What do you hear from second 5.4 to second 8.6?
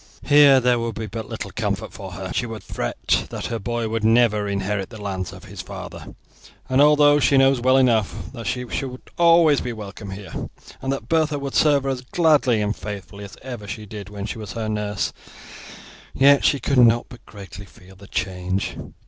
his father; and although she knows well enough that